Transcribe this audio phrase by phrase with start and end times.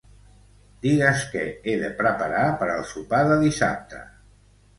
[0.85, 4.03] Digues què he de preparar per al sopar de dissabte.